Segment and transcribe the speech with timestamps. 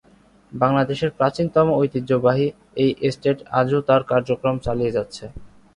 [0.51, 2.47] বাংলাদেশের প্রাচীনতম ঐতিহ্যবাহী
[2.77, 5.25] এই এস্টেট আজও তার কার্যক্রম চালিয়ে যাচ্ছে।